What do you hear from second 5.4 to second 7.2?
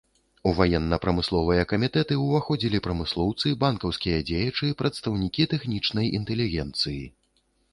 тэхнічнай інтэлігенцыі.